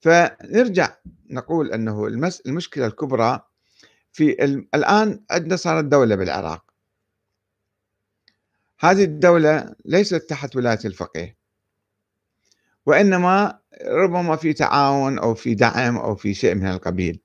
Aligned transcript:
فنرجع 0.00 0.96
نقول 1.30 1.72
أنه. 1.72 2.06
المشكلة 2.46 2.86
الكبرى 2.86 3.40
في 4.12 4.44
ال... 4.44 4.68
الآن 4.74 5.24
عندنا 5.30 5.56
صارت 5.56 5.84
دولة 5.84 6.14
بالعراق 6.14 6.64
هذه 8.80 9.04
الدولة 9.04 9.74
ليست 9.84 10.14
تحت 10.14 10.56
ولاية 10.56 10.78
الفقيه 10.84 11.36
وإنما 12.86 13.58
ربما 13.86 14.36
في 14.36 14.52
تعاون 14.52 15.18
أو 15.18 15.34
في 15.34 15.54
دعم 15.54 15.96
أو 15.96 16.14
في 16.14 16.34
شيء 16.34 16.54
من 16.54 16.66
القبيل 16.66 17.20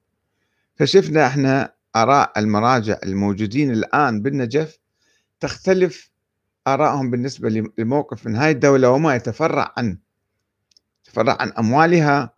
فشفنا 0.76 1.28
إحنا 1.28 1.76
آراء 1.96 2.40
المراجع 2.40 3.00
الموجودين 3.04 3.72
الآن 3.72 4.22
بالنجف 4.22 4.80
تختلف 5.40 6.12
آرائهم 6.68 7.12
بالنسبة 7.12 7.50
لموقف 7.78 8.28
من 8.28 8.36
هاي 8.36 8.52
الدولة 8.52 8.90
وما 8.90 9.16
يتفرع 9.16 9.74
عن 9.78 9.98
يتفرع 11.06 11.38
عن 11.40 11.52
أموالها 11.52 12.35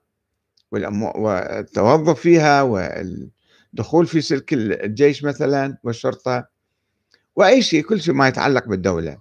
والتوظف 0.71 2.19
فيها 2.19 2.61
والدخول 2.61 4.07
في 4.07 4.21
سلك 4.21 4.53
الجيش 4.53 5.23
مثلا 5.23 5.77
والشرطة 5.83 6.47
وأي 7.35 7.61
شيء 7.61 7.83
كل 7.83 8.01
شيء 8.01 8.13
ما 8.13 8.27
يتعلق 8.27 8.67
بالدولة. 8.67 9.17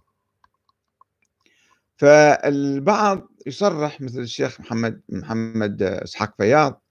فالبعض 1.96 3.28
يصرح 3.46 4.00
مثل 4.00 4.20
الشيخ 4.20 4.60
محمد 4.60 5.00
محمد 5.08 5.82
إسحاق 5.82 6.34
فياض 6.38 6.82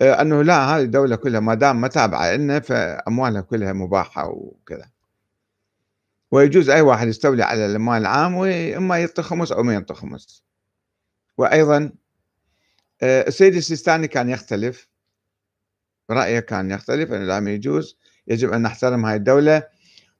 آه، 0.00 0.22
أنه 0.22 0.42
لا 0.42 0.76
هذه 0.76 0.82
الدولة 0.82 1.16
كلها 1.16 1.40
ما 1.40 1.54
دام 1.54 1.80
ما 1.80 1.88
تابعة 1.88 2.36
لنا 2.36 2.60
فأموالها 2.60 3.40
كلها 3.40 3.72
مباحة 3.72 4.28
وكذا. 4.28 4.90
ويجوز 6.30 6.70
أي 6.70 6.80
واحد 6.80 7.08
يستولي 7.08 7.42
على 7.42 7.66
المال 7.66 8.00
العام 8.00 8.34
وإما 8.34 8.98
يعطي 8.98 9.22
خمس 9.22 9.52
أو 9.52 9.62
ما 9.62 9.72
يعطي 9.72 9.94
خمس. 9.94 10.44
وأيضا 11.38 11.92
السيد 13.02 13.54
السيستاني 13.54 14.08
كان 14.08 14.28
يختلف. 14.28 14.88
رأيه 16.10 16.40
كان 16.40 16.70
يختلف 16.70 17.12
إنه 17.12 17.24
لا 17.24 17.50
يجوز. 17.50 17.98
يجب 18.28 18.52
أن 18.52 18.62
نحترم 18.62 19.06
هاي 19.06 19.16
الدولة 19.16 19.62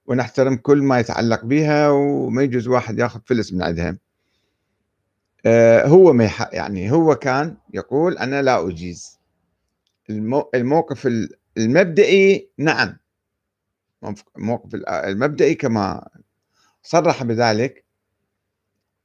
ونحترم 0.07 0.57
كل 0.57 0.83
ما 0.83 1.01
يتعلق 1.01 1.45
بها 1.45 1.91
وما 1.91 2.43
يجوز 2.43 2.69
واحد 2.69 2.99
يأخذ 2.99 3.21
فلس 3.27 3.53
من 3.53 3.63
عندها. 3.63 3.99
آه، 5.47 5.87
هو 5.87 6.13
ما 6.13 6.31
يعني 6.53 6.93
هو 6.93 7.15
كان 7.15 7.57
يقول 7.75 8.19
أنا 8.19 8.43
لا 8.43 8.69
أجيز. 8.69 9.19
الموقف 10.55 11.09
المبدئي 11.57 12.51
نعم. 12.59 12.97
الموقف 14.37 14.75
المبدئي 14.89 15.55
كما 15.55 16.09
صرح 16.83 17.23
بذلك 17.23 17.79
آه، 17.79 17.92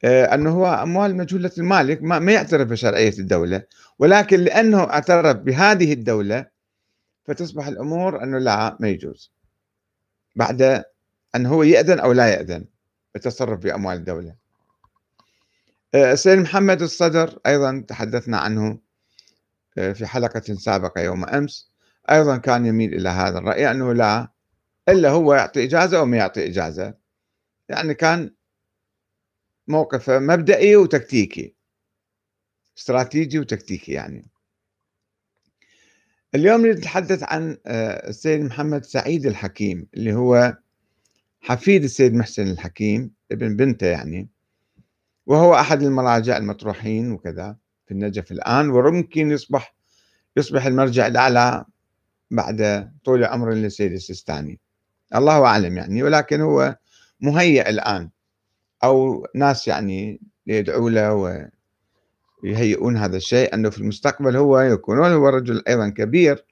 أنه 0.03 0.49
هو 0.49 0.67
أموال 0.67 1.15
مجهولة 1.15 1.51
المالك 1.57 2.03
ما 2.03 2.31
يعترف 2.31 2.67
بشرعية 2.67 3.19
الدولة 3.19 3.63
ولكن 3.99 4.39
لأنه 4.39 4.83
اعترف 4.83 5.37
بهذه 5.37 5.93
الدولة 5.93 6.45
فتصبح 7.25 7.67
الأمور 7.67 8.23
أنه 8.23 8.37
لا 8.37 8.77
ما 8.79 8.89
يجوز. 8.89 9.31
بعد 10.35 10.83
أن 11.35 11.45
هو 11.45 11.63
يأذن 11.63 11.99
أو 11.99 12.11
لا 12.11 12.27
يأذن 12.27 12.65
بالتصرف 13.13 13.59
بأموال 13.59 13.97
الدولة. 13.97 14.35
آه، 15.95 16.11
السيد 16.11 16.39
محمد 16.39 16.81
الصدر 16.81 17.39
أيضا 17.45 17.85
تحدثنا 17.87 18.37
عنه 18.37 18.79
آه، 19.77 19.93
في 19.93 20.05
حلقة 20.05 20.53
سابقة 20.53 21.01
يوم 21.01 21.25
أمس. 21.25 21.71
أيضا 22.11 22.37
كان 22.37 22.65
يميل 22.65 22.93
إلى 22.93 23.09
هذا 23.09 23.37
الرأي 23.37 23.71
أنه 23.71 23.93
لا 23.93 24.31
إلا 24.89 25.09
هو 25.09 25.33
يعطي 25.33 25.63
إجازة 25.63 25.97
أو 25.99 26.05
ما 26.05 26.17
يعطي 26.17 26.47
إجازة. 26.47 26.93
يعني 27.69 27.93
كان 27.93 28.31
موقفه 29.67 30.19
مبدئي 30.19 30.75
وتكتيكي. 30.75 31.55
استراتيجي 32.77 33.39
وتكتيكي 33.39 33.91
يعني. 33.91 34.27
اليوم 36.35 36.65
نتحدث 36.65 37.23
عن 37.23 37.57
آه، 37.65 38.09
السيد 38.09 38.41
محمد 38.41 38.85
سعيد 38.85 39.25
الحكيم 39.25 39.87
اللي 39.93 40.13
هو 40.13 40.57
حفيد 41.41 41.83
السيد 41.83 42.13
محسن 42.13 42.47
الحكيم 42.47 43.11
ابن 43.31 43.55
بنته 43.55 43.87
يعني. 43.87 44.29
وهو 45.25 45.55
أحد 45.55 45.83
المراجع 45.83 46.37
المطروحين 46.37 47.11
وكذا 47.11 47.57
في 47.85 47.91
النجف 47.91 48.31
الآن 48.31 48.69
وممكن 48.69 49.31
يصبح 49.31 49.75
يصبح 50.37 50.65
المرجع 50.65 51.07
الأعلى 51.07 51.65
بعد 52.31 52.91
طول 53.03 53.23
عمر 53.23 53.53
للسيد 53.53 53.91
السيستاني. 53.91 54.59
الله 55.15 55.45
أعلم 55.45 55.77
يعني 55.77 56.03
ولكن 56.03 56.41
هو 56.41 56.77
مهيئ 57.21 57.69
الآن 57.69 58.09
أو 58.83 59.27
ناس 59.35 59.67
يعني 59.67 60.21
يدعوا 60.47 60.89
له 60.89 61.41
ويهيئون 62.43 62.97
هذا 62.97 63.17
الشيء 63.17 63.53
أنه 63.53 63.69
في 63.69 63.77
المستقبل 63.77 64.37
هو 64.37 64.59
يكون 64.59 64.99
هو 64.99 65.29
رجل 65.29 65.63
أيضا 65.67 65.89
كبير. 65.89 66.45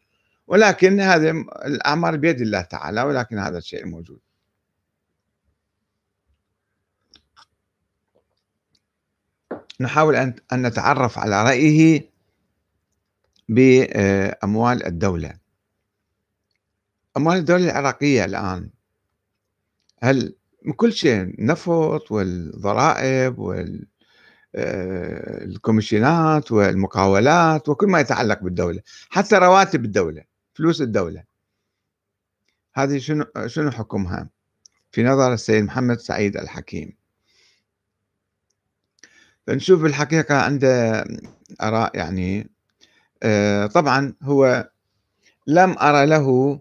ولكن 0.48 1.00
هذه 1.00 1.46
الأعمار 1.66 2.18
بيد 2.18 2.42
الله 2.42 2.62
تعالى 2.62 3.02
ولكن 3.02 3.40
هذا 3.40 3.58
الشيء 3.58 3.86
موجود. 3.86 4.20
نحاول 9.80 10.16
أن 10.16 10.36
نتعرف 10.54 11.20
على 11.20 11.44
رأيه 11.44 12.10
بأموال 13.50 14.86
الدولة. 14.86 15.34
أموال 17.18 17.38
الدولة 17.38 17.66
العراقية 17.66 18.26
الآن 18.26 18.70
هل 20.04 20.36
كل 20.74 20.94
شيء 20.94 21.36
نفط 21.46 22.12
والضرائب 22.12 23.40
والكوميشنات 24.56 26.52
آه، 26.52 26.56
والمقاولات 26.56 27.70
وكل 27.70 27.88
ما 27.88 28.00
يتعلق 28.00 28.40
بالدولة 28.44 28.82
حتى 29.10 29.36
رواتب 29.36 29.86
الدولة 29.86 30.24
فلوس 30.54 30.82
الدولة. 30.82 31.24
هذه 32.74 32.98
شنو 32.98 33.26
شنو 33.46 33.72
حكمها؟ 33.72 34.30
في 34.92 35.04
نظر 35.04 35.34
السيد 35.34 35.64
محمد 35.64 36.00
سعيد 36.00 36.38
الحكيم. 36.38 36.94
فنشوف 39.48 39.86
الحقيقة 39.86 40.36
عنده 40.36 41.06
آراء 41.62 41.98
يعني 41.98 42.50
آه، 43.24 43.66
طبعا 43.68 44.14
هو 44.24 44.70
لم 45.48 45.76
أرى 45.78 46.06
له 46.06 46.60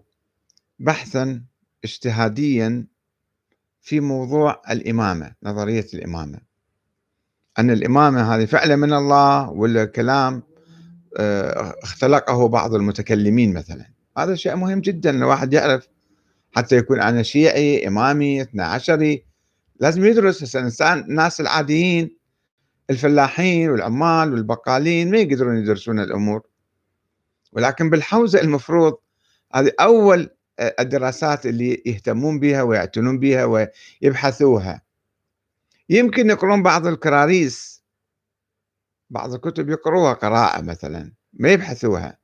بحثا 0.79 1.43
اجتهاديا 1.83 2.87
في 3.85 3.99
موضوع 3.99 4.61
الإمامة 4.71 5.31
نظرية 5.43 5.85
الإمامة. 5.93 6.39
أن 7.59 7.71
الإمامة 7.71 8.35
هذه 8.35 8.45
فعلا 8.45 8.75
من 8.75 8.93
الله 8.93 9.49
ولا 9.49 9.85
كلام 9.85 10.43
آه، 11.17 11.75
اختلقه 11.83 12.47
بعض 12.47 12.73
المتكلمين 12.73 13.53
مثلا. 13.53 13.85
هذا 14.17 14.35
شيء 14.35 14.55
مهم 14.55 14.79
جدا 14.79 15.09
الواحد 15.09 15.53
يعرف 15.53 15.87
حتى 16.55 16.77
يكون 16.77 17.01
أنا 17.01 17.23
شيعي 17.23 17.87
إمامي 17.87 18.41
اثنا 18.41 18.65
عشري 18.65 19.25
لازم 19.79 20.05
يدرس. 20.05 20.55
الإنسان 20.55 20.99
الناس 20.99 21.41
العاديين 21.41 22.17
الفلاحين 22.89 23.69
والعمال 23.69 24.33
والبقالين 24.33 25.11
ما 25.11 25.17
يقدرون 25.17 25.57
يدرسون 25.57 25.99
الأمور. 25.99 26.41
ولكن 27.53 27.89
بالحوزة 27.89 28.41
المفروض 28.41 28.97
هذه 29.55 29.71
أول 29.79 30.34
الدراسات 30.59 31.45
اللي 31.45 31.83
يهتمون 31.85 32.39
بها 32.39 32.61
ويعتنون 32.61 33.19
بها 33.19 33.45
ويبحثوها. 34.01 34.81
يمكن 35.89 36.29
يقرون 36.29 36.63
بعض 36.63 36.87
الكراريس. 36.87 37.83
بعض 39.09 39.33
الكتب 39.33 39.69
يقروها 39.69 40.13
قراءة 40.13 40.61
مثلا 40.61 41.11
ما 41.33 41.49
يبحثوها. 41.49 42.17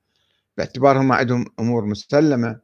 باعتبارهم 0.56 1.12
عندهم 1.12 1.46
أمور 1.60 1.84
مسلمة 1.84 2.60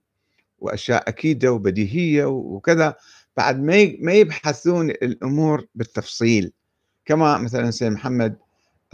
وأشياء 0.58 1.08
أكيدة 1.08 1.52
وبديهية 1.52 2.24
وكذا. 2.24 2.96
بعد 3.36 3.60
ما 4.00 4.12
يبحثون 4.12 4.90
الأمور 4.90 5.66
بالتفصيل. 5.74 6.52
كما 7.04 7.38
مثلا 7.38 7.70
سيد 7.70 7.92
محمد 7.92 8.38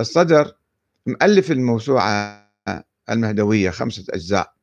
الصدر 0.00 0.56
مؤلف 1.06 1.50
الموسوعة 1.50 2.44
المهدوية 3.10 3.70
خمسة 3.70 4.04
أجزاء. 4.10 4.54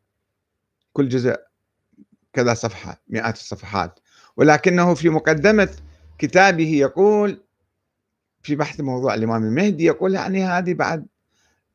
كل 0.93 1.09
جزء 1.09 1.50
كذا 2.33 2.53
صفحة 2.53 3.01
مئات 3.07 3.35
الصفحات. 3.35 3.99
ولكنه 4.37 4.93
في 4.93 5.09
مقدمة 5.09 5.69
كتابه 6.17 6.69
يقول 6.69 7.43
في 8.43 8.55
بحث 8.55 8.79
موضوع 8.79 9.13
الإمام 9.13 9.43
المهدي 9.43 9.85
يقول 9.85 10.13
يعني 10.13 10.43
هذه 10.43 10.73
بعد 10.73 11.05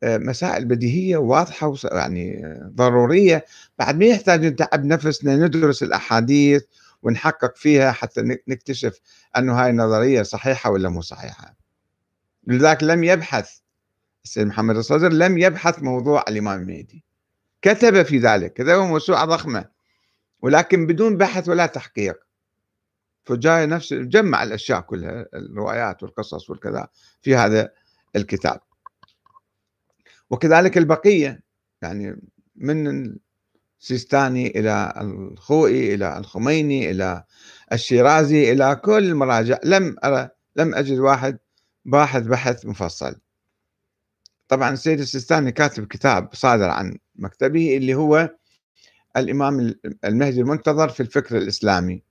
آه، 0.03 0.19
مسائل 0.19 0.65
بديهية 0.65 1.17
واضحة 1.17 1.75
يعني 1.85 2.43
ضرورية. 2.75 3.45
بعد 3.79 3.99
ما 3.99 4.05
يحتاج 4.05 4.45
نتعب 4.45 4.85
نفسنا 4.85 5.37
ندرس 5.37 5.83
الأحاديث 5.83 6.65
ونحقق 7.03 7.57
فيها 7.57 7.93
حتى 7.93 8.23
نكتشف 8.49 9.01
أنه 9.37 9.63
هاي 9.63 9.71
النظرية 9.71 10.23
صحيحة 10.23 10.71
ولا 10.71 10.89
مو 10.89 11.01
صحيحة. 11.01 11.57
لذلك 12.47 12.83
لم 12.83 13.05
يبحث 13.05 13.59
السيد 14.25 14.47
محمد 14.47 14.77
الصدر 14.77 15.13
لم 15.13 15.39
يبحث 15.39 15.83
موضوع 15.83 16.25
الإمام 16.29 16.61
المهدي. 16.61 17.05
كتب 17.63 18.03
في 18.03 18.19
ذلك 18.19 18.53
كتب 18.53 18.79
موسوعة 18.79 19.25
ضخمة. 19.25 19.76
ولكن 20.47 20.87
بدون 20.87 21.17
بحث 21.17 21.49
ولا 21.49 21.67
تحقيق. 21.67 22.17
فجاي 23.25 23.67
نفس 23.67 23.95
جمع 23.95 24.43
الأشياء 24.43 24.81
كلها 24.81 25.27
الروايات 25.35 26.03
والقصص 26.03 26.51
والكذا 26.51 26.89
في 27.23 27.37
هذا 27.37 27.73
الكتاب. 28.17 28.61
وكذلك 30.31 30.79
البقية 30.79 31.43
يعني 31.83 32.21
من 32.57 33.15
السيستاني 33.81 34.47
إلى 34.61 34.95
الخوئي 35.01 35.95
إلى 35.95 36.19
الخميني 36.19 36.91
إلى 36.91 37.25
الشيرازي 37.73 38.53
إلى 38.53 38.81
كل 38.85 39.05
المراجع 39.05 39.59
لم 39.65 39.97
أرى 40.05 40.29
لم 40.57 40.75
أجد 40.75 40.99
واحد 40.99 41.39
باحث 41.85 42.23
بحث 42.23 42.67
مفصل. 42.67 43.17
طبعا 44.49 44.71
السيد 44.71 45.01
السيستاني 45.01 45.53
كاتب 45.53 45.87
كتاب 45.87 46.29
صادر 46.35 46.71
عن 46.71 46.99
مكتبه 47.17 47.77
اللي 47.77 47.95
هو 47.95 48.31
الإمام 49.17 49.75
المهدي 50.05 50.41
المنتظر 50.41 50.89
في 50.89 51.01
الفكر 51.01 51.37
الإسلامي. 51.37 52.03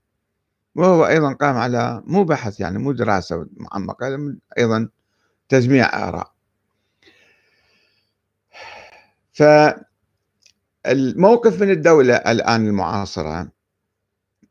وهو 0.76 1.08
أيضا 1.08 1.34
قام 1.34 1.58
على 1.58 2.04
مو 2.06 2.24
بحث 2.24 2.60
يعني 2.60 2.78
مو 2.78 2.92
دراسة 2.92 3.48
معمقة 3.58 4.36
أيضا 4.58 4.90
تجميع 5.50 6.08
آراء. 6.08 6.32
فالموقف 10.86 11.62
من 11.62 11.70
الدولة 11.70 12.16
الآن 12.16 12.68
المعاصرة 12.68 13.52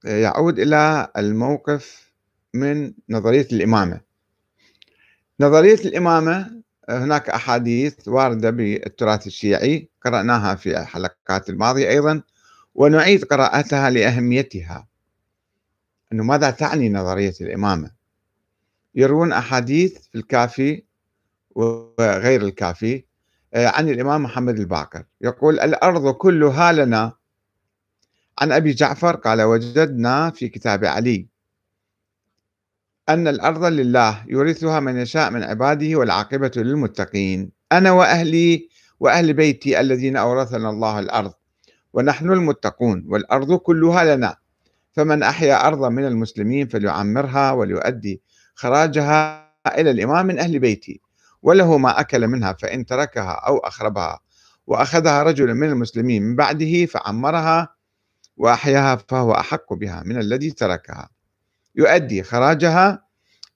يعود 0.04 0.58
إلى 0.58 1.08
الموقف 1.16 2.12
من 2.54 2.92
نظرية 3.08 3.46
الإمامة. 3.52 4.00
نظرية 5.40 5.74
الإمامة 5.74 6.62
هناك 6.88 7.30
أحاديث 7.30 8.08
واردة 8.08 8.50
بالتراث 8.50 9.26
الشيعي 9.26 9.88
قرأناها 10.04 10.54
في 10.54 10.80
الحلقات 10.80 11.50
الماضية 11.50 11.88
أيضا. 11.88 12.22
ونعيد 12.74 13.24
قراءتها 13.24 13.90
لأهميتها. 13.90 14.88
أنه 16.12 16.24
ماذا 16.24 16.50
تعني 16.50 16.88
نظرية 16.88 17.34
الإمامة؟ 17.40 17.90
يروون 18.94 19.32
أحاديث 19.32 19.98
في 19.98 20.14
الكافي 20.18 20.82
وغير 21.50 22.42
الكافي 22.42 23.04
آه، 23.54 23.66
عن 23.68 23.88
الإمام 23.88 24.22
محمد 24.22 24.58
الباقر. 24.58 25.04
يقول 25.20 25.60
الأرض 25.60 26.14
كلها 26.14 26.72
لنا. 26.72 27.12
عن 28.38 28.52
أبي 28.52 28.72
جعفر 28.72 29.16
قال 29.16 29.42
وجدنا 29.42 30.30
في 30.30 30.48
كتاب 30.48 30.84
علي. 30.84 31.26
أن 33.08 33.28
الأرض 33.28 33.64
لله 33.64 34.24
يورثها 34.28 34.80
من 34.80 34.96
يشاء 34.96 35.30
من 35.30 35.42
عباده 35.42 35.96
والعاقبة 35.96 36.50
للمتقين. 36.56 37.52
أنا 37.72 37.92
وأهلي 37.92 38.68
وأهل 39.00 39.32
بيتي 39.32 39.80
الذين 39.80 40.16
أورثنا 40.16 40.70
الله 40.70 40.98
الأرض. 40.98 41.32
ونحن 41.94 42.32
المتقون 42.32 43.04
والأرض 43.06 43.56
كلها 43.56 44.16
لنا. 44.16 44.36
فمن 44.92 45.22
أحيا 45.22 45.66
أرضا 45.66 45.88
من 45.88 46.06
المسلمين 46.06 46.68
فليعمرها 46.68 47.52
وليؤدي 47.52 48.22
خراجها 48.54 49.50
إلى 49.66 49.90
الإمام 49.90 50.26
من 50.26 50.38
أهل 50.38 50.58
بيتي 50.58 51.00
وله 51.42 51.78
ما 51.78 52.00
أكل 52.00 52.28
منها 52.28 52.52
فإن 52.52 52.86
تركها 52.86 53.32
أو 53.32 53.58
أخربها 53.58 54.20
وأخذها 54.66 55.22
رجل 55.22 55.54
من 55.54 55.68
المسلمين 55.68 56.22
من 56.22 56.36
بعده 56.36 56.86
فعمرها 56.86 57.74
وأحياها 58.36 58.96
فهو 58.96 59.32
أحق 59.32 59.72
بها 59.72 60.02
من 60.06 60.18
الذي 60.18 60.50
تركها. 60.50 61.08
يؤدي 61.76 62.22
خراجها 62.22 63.04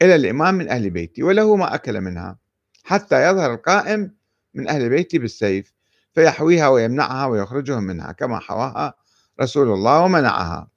إلى 0.02 0.14
الإمام 0.14 0.54
من 0.54 0.68
أهل 0.68 0.90
بيتي 0.90 1.22
وله 1.22 1.56
ما 1.56 1.74
أكل 1.74 2.00
منها 2.00 2.38
حتى 2.84 3.30
يظهر 3.30 3.54
القائم 3.54 4.14
من 4.54 4.68
أهل 4.68 4.88
بيتي 4.88 5.18
بالسيف. 5.18 5.72
فيحويها 6.18 6.68
ويمنعها 6.68 7.26
ويخرجهم 7.26 7.82
منها 7.82 8.12
كما 8.12 8.38
حواها 8.38 8.94
رسول 9.40 9.68
الله 9.72 10.00
ومنعها. 10.00 10.68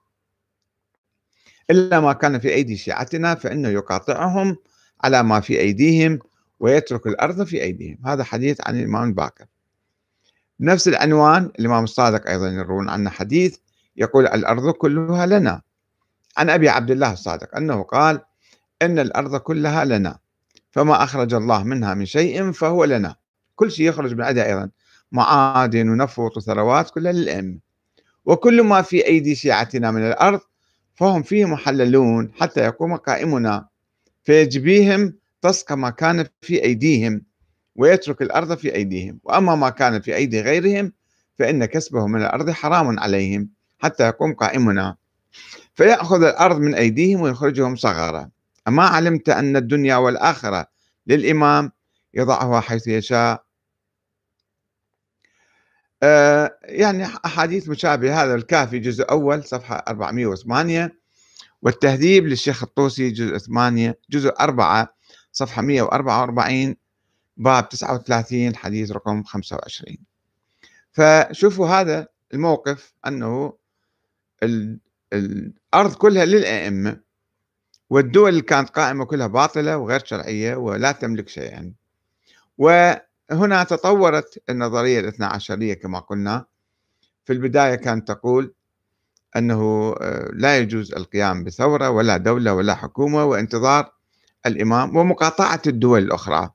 إلا 1.69 1.99
ما 1.99 2.13
كان 2.13 2.39
في 2.39 2.53
أيدي 2.53 2.77
شيعتنا 2.77 3.35
فإنه 3.35 3.69
يقاطعهم 3.69 4.57
على 5.03 5.23
ما 5.23 5.39
في 5.39 5.59
أيديهم 5.59 6.19
ويترك 6.59 7.07
الأرض 7.07 7.43
في 7.43 7.61
أيديهم. 7.61 7.97
هذا 8.05 8.23
حديث 8.23 8.67
عن 8.67 8.79
الإمام 8.79 9.07
الباكر 9.07 9.45
نفس 10.59 10.87
العنوان 10.87 11.51
الإمام 11.59 11.83
الصادق 11.83 12.29
أيضا 12.29 12.47
يروون 12.49 12.89
عنه 12.89 13.09
حديث 13.09 13.57
يقول 13.95 14.27
الأرض 14.27 14.69
كلها 14.69 15.25
لنا. 15.25 15.61
عن 16.37 16.49
أبي 16.49 16.69
عبد 16.69 16.91
الله 16.91 17.13
الصادق 17.13 17.55
أنه 17.57 17.83
قال 17.83 18.21
إن 18.81 18.99
الأرض 18.99 19.35
كلها 19.35 19.85
لنا 19.85 20.19
فما 20.71 21.03
أخرج 21.03 21.33
الله 21.33 21.63
منها 21.63 21.93
من 21.93 22.05
شيء 22.05 22.51
فهو 22.51 22.83
لنا. 22.83 23.15
كل 23.55 23.71
شيء 23.71 23.89
يخرج 23.89 24.13
من 24.13 24.21
عندها 24.21 24.45
أيضا. 24.45 24.69
معادن 25.11 25.89
ونفط 25.89 26.37
وثروات 26.37 26.89
كلها 26.89 27.11
للأئمة 27.11 27.57
وكل 28.25 28.63
ما 28.63 28.81
في 28.81 29.05
أيدي 29.05 29.35
شيعتنا 29.35 29.91
من 29.91 30.07
الأرض 30.07 30.39
فهم 30.93 31.23
فيه 31.23 31.45
محللون 31.45 32.31
حتى 32.39 32.59
يقوم 32.59 32.95
قائمنا 32.95 33.67
فيجبيهم 34.23 35.13
تسقى 35.41 35.77
ما 35.77 35.89
كان 35.89 36.25
في 36.41 36.63
أيديهم 36.63 37.21
ويترك 37.75 38.21
الأرض 38.21 38.57
في 38.57 38.75
أيديهم. 38.75 39.19
وأما 39.23 39.55
ما 39.55 39.69
كان 39.69 40.01
في 40.01 40.15
أيدي 40.15 40.41
غيرهم 40.41 40.93
فإن 41.39 41.65
كسبه 41.65 42.07
من 42.07 42.21
الأرض 42.21 42.49
حرام 42.49 42.99
عليهم 42.99 43.49
حتى 43.79 44.03
يقوم 44.03 44.33
قائمنا. 44.33 44.95
فيأخذ 45.73 46.23
الأرض 46.23 46.59
من 46.59 46.75
أيديهم 46.75 47.21
ويخرجهم 47.21 47.75
صغارا. 47.75 48.29
أما 48.67 48.83
علمت 48.83 49.29
أن 49.29 49.55
الدنيا 49.55 49.95
والآخرة 49.95 50.67
للإمام 51.07 51.71
يضعها 52.13 52.59
حيث 52.59 52.87
يشاء 52.87 53.43
آه 56.03 56.57
يعني 56.63 57.05
أحاديث 57.05 57.69
مشابهة. 57.69 58.23
هذا 58.23 58.35
الكافي 58.35 58.79
جزء 58.79 59.09
أول 59.11 59.43
صفحة 59.43 59.75
408 59.87 60.97
والتهذيب 61.61 62.27
للشيخ 62.27 62.63
الطوسي 62.63 63.09
جزء 63.09 63.37
8 63.37 63.99
جزء 64.09 64.33
4 64.39 64.95
صفحة 65.31 65.61
144 65.61 66.75
باب 67.37 67.69
39 67.69 68.55
حديث 68.55 68.91
رقم 68.91 69.23
25 69.23 69.97
فشوفوا 70.91 71.67
هذا 71.67 72.07
الموقف 72.33 72.93
أنه 73.07 73.53
الأرض 75.13 75.95
كلها 75.95 76.25
للأئمة 76.25 76.99
والدول 77.89 78.29
اللي 78.29 78.41
كانت 78.41 78.69
قائمة 78.69 79.05
كلها 79.05 79.27
باطلة 79.27 79.77
وغير 79.77 80.05
شرعية 80.05 80.55
ولا 80.55 80.91
تملك 80.91 81.29
شيئا. 81.29 81.73
وهنا 83.31 83.63
تطورت 83.63 84.43
النظرية 84.49 84.99
الاثنى 84.99 85.25
عشرية 85.25 85.73
كما 85.73 85.99
قلنا. 85.99 86.45
في 87.25 87.33
البداية 87.33 87.75
كانت 87.75 88.07
تقول 88.07 88.53
أنه 89.35 89.95
آه، 90.01 90.29
لا 90.33 90.57
يجوز 90.57 90.93
القيام 90.93 91.43
بثورة 91.43 91.89
ولا 91.89 92.17
دولة 92.17 92.53
ولا 92.53 92.75
حكومة 92.75 93.25
وانتظار 93.25 93.93
الإمام 94.45 94.95
ومقاطعة 94.97 95.61
الدول 95.67 96.03
الأخرى. 96.03 96.49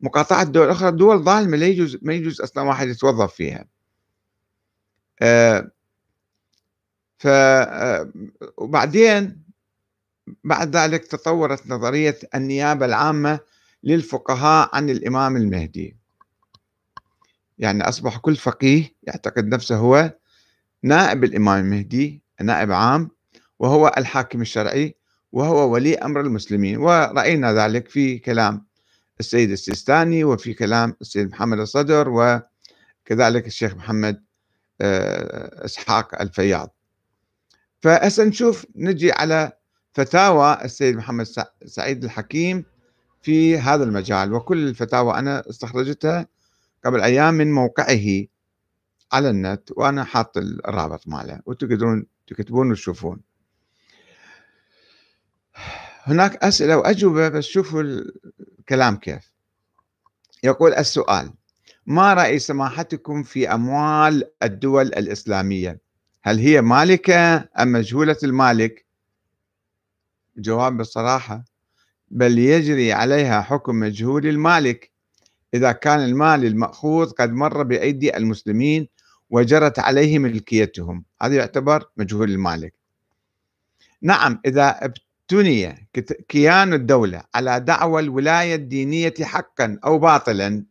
مقاطعة 0.00 0.42
الدول 0.42 0.64
الأخرى 0.66 0.90
دول 0.90 1.18
ظالمة 1.24 1.56
لا 1.56 1.66
يجوز 1.66 1.98
ما 2.02 2.14
يجوز 2.14 2.40
أصلا 2.40 2.64
واحد 2.64 2.88
يتوظف 2.88 3.34
فيها. 3.34 3.64
آه 5.22 5.70
ف 7.18 7.26
آه، 7.26 8.12
وبعدين 8.58 9.42
بعد 10.44 10.76
ذلك 10.76 11.04
تطورت 11.06 11.66
نظرية 11.66 12.18
النيابة 12.34 12.86
العامة 12.86 13.40
للفقهاء 13.84 14.76
عن 14.76 14.90
الإمام 14.90 15.36
المهدي. 15.36 15.97
يعني 17.58 17.88
أصبح 17.88 18.16
كل 18.16 18.36
فقيه 18.36 18.94
يعتقد 19.02 19.46
نفسه 19.46 19.76
هو 19.76 20.14
نائب 20.82 21.24
الإمام 21.24 21.64
المهدي 21.64 22.22
نائب 22.40 22.72
عام 22.72 23.10
وهو 23.58 23.94
الحاكم 23.98 24.40
الشرعي 24.40 24.94
وهو 25.32 25.72
ولي 25.72 25.94
أمر 25.98 26.20
المسلمين. 26.20 26.76
ورأينا 26.78 27.52
ذلك 27.52 27.88
في 27.88 28.18
كلام 28.18 28.66
السيد 29.20 29.50
السيستاني 29.50 30.24
وفي 30.24 30.54
كلام 30.54 30.96
السيد 31.00 31.30
محمد 31.30 31.58
الصدر 31.60 32.08
وكذلك 32.08 33.46
الشيخ 33.46 33.74
محمد 33.74 34.24
آه، 34.80 35.64
إسحاق 35.64 36.20
الفياض. 36.22 36.74
فهسه 37.80 38.24
نشوف 38.24 38.66
نجي 38.76 39.12
على 39.12 39.52
فتاوى 39.92 40.58
السيد 40.64 40.96
محمد 40.96 41.26
سعيد 41.66 42.04
الحكيم 42.04 42.64
في 43.22 43.58
هذا 43.58 43.84
المجال. 43.84 44.32
وكل 44.32 44.68
الفتاوى 44.68 45.18
أنا 45.18 45.50
استخرجتها 45.50 46.26
قبل 46.84 47.00
أيام 47.00 47.34
من 47.34 47.52
موقعه 47.52 48.26
على 49.12 49.30
النت 49.30 49.70
وأنا 49.76 50.04
حاط 50.04 50.36
الرابط 50.36 51.08
ماله 51.08 51.40
وتقدرون 51.46 52.06
تكتبون 52.26 52.70
وتشوفون. 52.70 53.20
هناك 56.02 56.44
أسئلة 56.44 56.76
وأجوبة 56.76 57.28
بس 57.28 57.44
شوفوا 57.44 57.82
الكلام 58.58 58.96
كيف. 58.96 59.32
يقول 60.44 60.74
السؤال 60.74 61.32
ما 61.86 62.14
رأي 62.14 62.38
سماحتكم 62.38 63.22
في 63.22 63.54
أموال 63.54 64.30
الدول 64.42 64.86
الإسلامية؟ 64.86 65.80
هل 66.22 66.38
هي 66.38 66.60
مالكة 66.60 67.36
أم 67.36 67.72
مجهولة 67.72 68.16
المالك؟ 68.22 68.86
جواب 70.36 70.76
بصراحة 70.76 71.44
بل 72.10 72.38
يجري 72.38 72.92
عليها 72.92 73.42
حكم 73.42 73.74
مجهول 73.74 74.26
المالك. 74.26 74.90
إذا 75.54 75.72
كان 75.72 76.00
المال 76.00 76.44
المأخوذ 76.44 77.10
قد 77.10 77.32
مر 77.32 77.62
بأيدي 77.62 78.16
المسلمين 78.16 78.88
وجرت 79.30 79.78
عليه 79.78 80.18
ملكيتهم 80.18 81.04
هذا 81.22 81.34
يعتبر 81.34 81.90
مجهول 81.96 82.30
المالك. 82.30 82.74
نعم 84.02 84.40
إذا 84.46 84.78
ابتني 84.84 85.88
كيان 86.28 86.74
الدولة 86.74 87.22
على 87.34 87.60
دعوى 87.60 88.02
الولاية 88.02 88.54
الدينية 88.54 89.14
حقا 89.22 89.78
أو 89.84 89.98
باطلا 89.98 90.64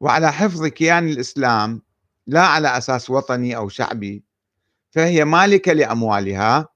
وعلى 0.00 0.32
حفظ 0.32 0.66
كيان 0.66 1.08
الإسلام 1.08 1.82
لا 2.26 2.40
على 2.46 2.78
أساس 2.78 3.10
وطني 3.10 3.56
أو 3.56 3.68
شعبي 3.68 4.24
فهي 4.90 5.24
مالكة 5.24 5.72
لأموالها 5.72 6.68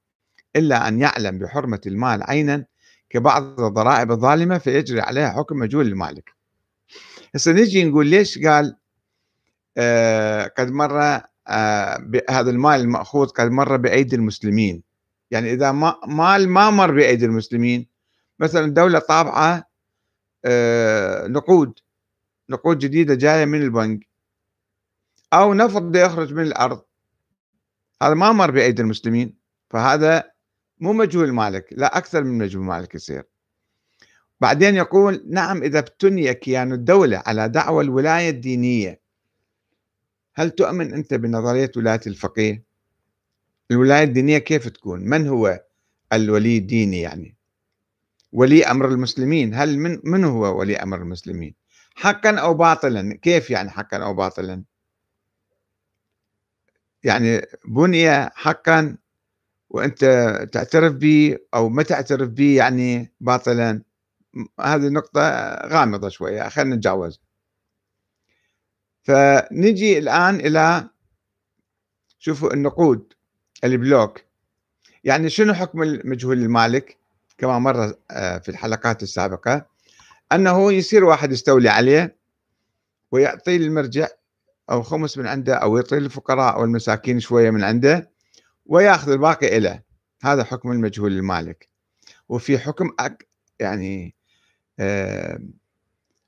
إلا 0.55 0.87
أن 0.87 0.99
يعلم 0.99 1.39
بحرمة 1.39 1.81
المال 1.87 2.23
عينا 2.23 2.65
كبعض 3.09 3.59
الضرائب 3.61 4.11
الظالمة 4.11 4.57
فيجري 4.57 5.01
عليها 5.01 5.29
حكم 5.29 5.57
مجهول 5.57 5.87
المالك. 5.87 6.33
هسه 7.35 7.51
نجي 7.51 7.83
نقول 7.83 8.07
ليش 8.07 8.39
قال 8.39 8.77
آه 9.77 10.47
قد 10.57 10.71
مر 10.71 11.01
آه 11.47 12.11
هذا 12.29 12.49
المال 12.49 12.81
المأخوذ 12.81 13.27
قد 13.27 13.51
مر 13.51 13.77
بأيدي 13.77 14.15
المسلمين. 14.15 14.83
يعني 15.31 15.53
إذا 15.53 15.71
ما 15.71 15.95
مال 16.07 16.49
ما 16.49 16.69
مر 16.69 16.91
بأيدي 16.91 17.25
المسلمين 17.25 17.87
مثلا 18.39 18.65
الدولة 18.65 18.99
طابعة 18.99 19.69
آه 20.45 21.27
نقود 21.27 21.79
نقود 22.49 22.77
جديدة 22.79 23.15
جاية 23.15 23.45
من 23.45 23.61
البنك 23.61 24.07
أو 25.33 25.53
نفط 25.53 25.95
يخرج 25.95 26.33
من 26.33 26.43
الأرض. 26.43 26.81
هذا 28.01 28.13
ما 28.13 28.31
مر 28.31 28.51
بأيدي 28.51 28.81
المسلمين 28.81 29.37
فهذا 29.69 30.31
مو 30.79 30.93
مجهول 30.93 31.31
مالك 31.31 31.65
لا 31.71 31.97
أكثر 31.97 32.23
من 32.23 32.37
مجهول 32.37 32.65
مالك 32.65 32.95
يصير. 32.95 33.23
بعدين 34.43 34.75
يقول 34.75 35.23
نعم 35.29 35.63
إذا 35.63 35.79
ابتني 35.79 36.33
كيان 36.33 36.73
الدولة 36.73 37.23
على 37.25 37.49
دعوى 37.49 37.83
الولاية 37.83 38.29
الدينية 38.29 38.99
هل 40.33 40.51
تؤمن 40.51 40.93
أنت 40.93 41.13
بنظرية 41.13 41.71
ولاية 41.77 42.01
الفقيه؟ 42.07 42.63
الولاية 43.71 44.03
الدينية 44.03 44.37
كيف 44.37 44.67
تكون؟ 44.67 44.99
من 44.99 45.27
هو 45.27 45.63
الولي 46.13 46.57
الديني 46.57 47.01
يعني؟ 47.01 47.35
ولي 48.31 48.65
أمر 48.65 48.87
المسلمين 48.87 49.53
هل 49.53 49.77
من, 49.79 49.99
من 50.03 50.23
هو 50.23 50.59
ولي 50.59 50.75
أمر 50.75 50.97
المسلمين؟ 50.97 51.55
حقا 51.95 52.35
أو 52.35 52.53
باطلا؟ 52.53 53.19
كيف 53.21 53.49
يعني 53.49 53.69
حقا 53.69 53.97
أو 53.97 54.13
باطلا؟ 54.13 54.63
يعني 57.03 57.41
بني 57.67 58.29
حقا 58.29 58.97
وأنت 59.69 60.05
تعترف 60.51 60.93
به 60.93 61.37
أو 61.53 61.69
ما 61.69 61.83
تعترف 61.83 62.29
به 62.29 62.57
يعني 62.57 63.11
باطلا؟ 63.21 63.92
هذه 64.59 64.89
نقطة 64.89 65.21
غامضة 65.67 66.09
شوية 66.09 66.49
خلينا 66.49 66.75
نتجاوز 66.75 67.19
فنجي 69.03 69.97
الآن 69.97 70.35
إلى 70.35 70.89
شوفوا 72.19 72.53
النقود 72.53 73.13
البلوك 73.63 74.21
يعني 75.03 75.29
شنو 75.29 75.53
حكم 75.53 75.83
المجهول 75.83 76.37
المالك؟ 76.37 76.97
كما 77.37 77.59
مر 77.59 77.93
آه، 78.11 78.37
في 78.37 78.49
الحلقات 78.49 79.03
السابقة 79.03 79.65
أنه 80.31 80.73
يصير 80.73 81.03
واحد 81.03 81.31
يستولي 81.31 81.69
عليه 81.69 82.15
ويعطي 83.11 83.55
المرجع 83.55 84.07
أو 84.71 84.83
خمس 84.83 85.17
من 85.17 85.27
عنده 85.27 85.55
أو 85.55 85.77
يعطي 85.77 85.97
الفقراء 85.97 86.61
والمساكين 86.61 87.19
شوية 87.19 87.49
من 87.49 87.63
عنده 87.63 88.11
ويأخذ 88.65 89.11
الباقي 89.11 89.57
إله 89.57 89.81
هذا 90.23 90.43
حكم 90.43 90.71
المجهول 90.71 91.11
المالك. 91.11 91.69
وفي 92.29 92.59
حكم 92.59 92.91
أك 92.99 93.27
يعني 93.59 94.15
آه، 94.79 95.39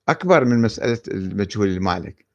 أكبر 0.09 0.45
من 0.45 0.61
مسألة 0.61 1.01
المجهول 1.07 1.67
المالك. 1.67 2.25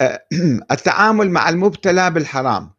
آه، 0.00 0.26
التعامل 0.72 1.30
مع 1.30 1.48
المبتلى 1.48 2.10
بالحرام. 2.10 2.70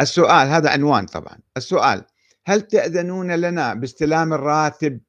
السؤال 0.00 0.48
هذا 0.48 0.70
عنوان 0.70 1.06
طبعا. 1.06 1.38
السؤال 1.56 2.04
هل 2.46 2.60
تأذنون 2.62 3.32
لنا 3.32 3.74
باستلام 3.74 4.32
الراتب 4.32 5.00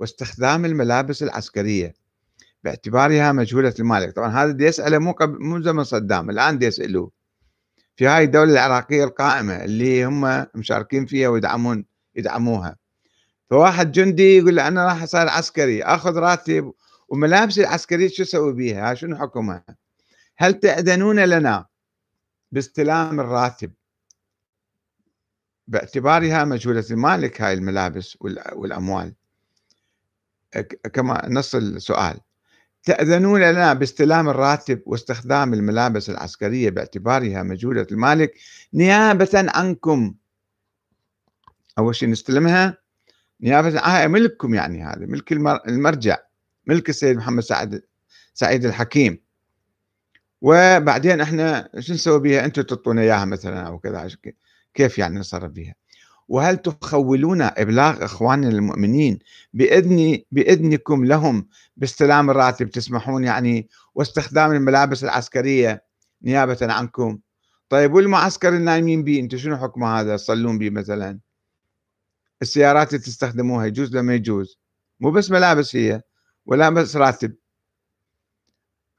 واستخدام 0.00 0.64
الملابس 0.64 1.22
العسكرية؟ 1.22 1.94
باعتبارها 2.64 3.32
مجهولة 3.32 3.74
المالك. 3.80 4.16
طبعا 4.16 4.28
هذا 4.28 4.50
دي 4.52 4.64
يسأله 4.64 4.98
مو 4.98 5.12
قبل 5.12 5.38
مو 5.44 5.62
زمن 5.62 5.84
صدام 5.84 6.30
الآن 6.30 6.58
دي 6.58 6.66
يسألوه. 6.66 7.10
في 7.96 8.06
هاي 8.06 8.24
الدولة 8.24 8.52
العراقية 8.52 9.04
القائمة 9.04 9.64
اللي 9.64 10.04
هم 10.04 10.46
مشاركين 10.54 11.06
فيها 11.06 11.28
ويدعمون 11.28 11.84
يدعموها. 12.16 12.76
فواحد 13.50 13.92
جندي 13.92 14.36
يقول 14.36 14.56
له 14.56 14.68
أنا 14.68 14.84
راح 14.86 15.02
أصير 15.02 15.28
عسكري 15.28 15.82
أخذ 15.82 16.16
راتب 16.16 16.72
وملابسي 17.08 17.60
العسكرية 17.60 18.08
شو 18.08 18.22
أسوي 18.22 18.52
بيها؟ 18.52 18.94
شنو 18.94 19.16
حكمها؟ 19.16 19.64
هل 20.36 20.54
تأذنون 20.54 21.24
لنا 21.24 21.66
باستلام 22.52 23.20
الراتب؟ 23.20 23.72
باعتبارها 25.68 26.44
مجهولة. 26.44 26.84
المالك 26.90 27.42
هاي 27.42 27.52
الملابس 27.52 28.18
والأموال؟ 28.52 29.14
كما 30.92 31.28
نص 31.28 31.54
السؤال. 31.54 32.20
تأذنون 32.82 33.42
لنا 33.50 33.72
باستلام 33.72 34.28
الراتب 34.28 34.82
واستخدام 34.86 35.54
الملابس 35.54 36.10
العسكرية 36.10 36.70
باعتبارها 36.70 37.42
مجهولة. 37.42 37.86
المالك 37.92 38.34
نيابة 38.74 39.30
عنكم. 39.34 40.14
أول 41.78 41.94
شيء 41.94 42.08
نستلمها 42.08 42.78
نيابة 43.40 43.80
عنها 43.80 44.06
ملككم 44.06 44.54
يعني 44.54 44.84
هذا 44.84 45.06
ملك 45.06 45.32
المرجع 45.68 46.18
ملك 46.66 46.88
السيد 46.88 47.16
محمد 47.16 47.42
سعد 47.42 47.82
سعيد 48.34 48.64
الحكيم. 48.64 49.18
وبعدين 50.42 51.20
إحنا 51.20 51.68
شو 51.78 51.92
نسوي 51.92 52.20
بها 52.20 52.44
أنتم 52.44 52.62
تعطونا 52.62 53.02
إياها 53.02 53.24
مثلا 53.24 53.60
أو 53.60 53.78
كذا 53.78 54.08
كيف 54.74 54.98
يعني 54.98 55.18
نصرف 55.18 55.50
بها 55.50 55.74
وهل 56.28 56.56
تخولون 56.56 57.42
إبلاغ 57.42 58.04
إخواننا 58.04 58.48
المؤمنين 58.48 59.18
بإذن 59.54 60.18
بإذنكم 60.32 61.04
لهم 61.04 61.46
باستلام 61.76 62.30
الراتب؟ 62.30 62.70
تسمحون 62.70 63.24
يعني 63.24 63.68
واستخدام 63.94 64.52
الملابس 64.52 65.04
العسكرية 65.04 65.84
نيابة 66.22 66.58
عنكم؟ 66.62 67.18
طيب 67.68 67.94
والمعسكر 67.94 68.48
النايمين 68.48 69.04
به 69.04 69.20
أنتم 69.20 69.38
شنو 69.38 69.56
حكم 69.56 69.84
هذا؟ 69.84 70.16
تصلون 70.16 70.58
به 70.58 70.70
مثلا؟ 70.70 71.18
السيارات 72.42 72.88
اللي 72.88 73.04
تستخدموها 73.04 73.66
يجوز 73.66 73.96
لما 73.96 74.14
يجوز. 74.14 74.58
مو 75.00 75.10
بس 75.10 75.30
ملابس 75.30 75.76
هي 75.76 76.02
ولا 76.46 76.70
بس 76.70 76.96
راتب. 76.96 77.34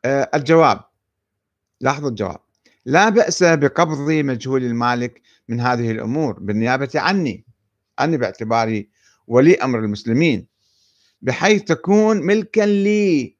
آه 0.05 0.29
الجواب. 0.35 0.83
لاحظوا 1.81 2.09
الجواب. 2.09 2.39
لا 2.85 3.09
بأس 3.09 3.43
بقبض 3.43 4.11
مجهول 4.11 4.63
المالك 4.63 5.21
من 5.47 5.59
هذه 5.59 5.91
الأمور 5.91 6.39
بالنيابة 6.39 6.89
عني. 6.95 7.45
أنا 7.99 8.17
باعتباري 8.17 8.89
ولي 9.27 9.55
أمر 9.55 9.79
المسلمين. 9.79 10.47
بحيث 11.21 11.63
تكون 11.63 12.17
ملكا 12.17 12.61
لي. 12.61 13.37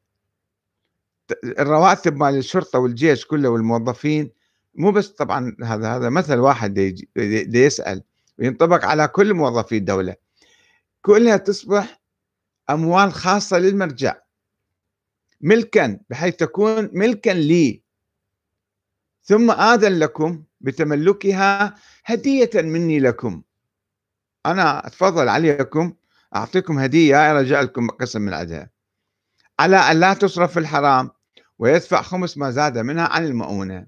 الرواتب 1.44 2.16
مال 2.16 2.36
الشرطة 2.38 2.80
والجيش 2.80 3.26
كله 3.26 3.50
والموظفين. 3.50 4.32
مو 4.76 4.92
بس 4.92 5.08
طبعا 5.08 5.56
هذا 5.64 5.96
هذا 5.96 6.10
مثل 6.10 6.38
واحد 6.38 6.74
دي, 6.74 7.10
دي 7.44 7.64
يسأل. 7.64 8.04
وينطبق 8.40 8.86
على 8.86 9.08
كل 9.08 9.34
موظفي 9.34 9.78
الدولة. 9.78 10.16
كلها 11.02 11.38
تصبح 11.38 12.02
أموال 12.70 13.14
خاصة 13.14 13.58
للمرجع. 13.58 14.16
ملكا 15.42 16.00
بحيث 16.10 16.36
تكون 16.36 16.90
ملكا 16.94 17.30
لي. 17.30 17.84
ثم 19.24 19.52
آذن 19.52 20.00
لكم 20.00 20.44
بتملكها 20.62 21.76
هدية 22.06 22.50
مني 22.56 23.00
لكم. 23.00 23.42
أنا 24.46 24.88
أتفضل 24.88 25.30
عليكم 25.30 25.94
أعطيكم 26.36 26.80
هدية 26.80 27.32
أرجع 27.32 27.62
لكم 27.62 27.88
قسم 27.90 28.22
من 28.22 28.34
عدها. 28.34 28.70
على 29.60 29.78
أن 29.78 30.00
لا 30.00 30.14
تصرف 30.14 30.52
في 30.54 30.60
الحرام 30.60 31.12
ويدفع 31.60 32.02
خمس 32.02 32.38
ما 32.38 32.52
زاد 32.52 32.78
منها 32.78 33.08
عن 33.08 33.26
المؤونة. 33.26 33.88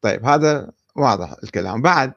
طيب 0.00 0.24
هذا 0.24 0.72
واضح 0.96 1.34
الكلام. 1.42 1.82
بعد 1.82 2.14